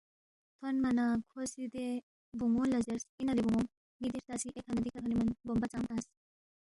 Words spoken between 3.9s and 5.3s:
ن٘ی دی ہرتا سی ایکھہ نہ دِکھہ تھونے من